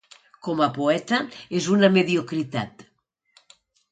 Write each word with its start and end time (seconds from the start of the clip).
Com 0.45 0.61
a 0.67 0.69
poeta 0.77 1.19
és 1.59 1.67
una 1.75 1.91
mediocritat. 1.97 2.83